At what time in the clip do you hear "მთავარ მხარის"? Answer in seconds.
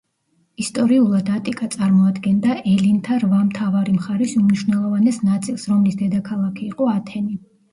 3.51-4.35